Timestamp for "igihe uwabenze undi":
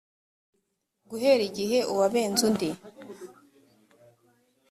1.49-2.69